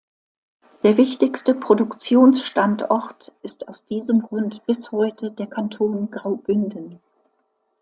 Der 0.81 0.97
wichtigste 0.97 1.53
Produktionsstandort 1.53 3.31
ist 3.43 3.67
aus 3.67 3.85
diesem 3.85 4.23
Grund 4.23 4.65
bis 4.65 4.91
heute 4.91 5.29
der 5.29 5.45
Kanton 5.45 6.09
Graubünden. 6.09 6.99